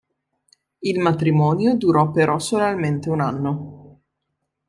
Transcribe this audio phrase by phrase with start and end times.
[0.79, 4.01] Il matrimonio durò però solamente un anno.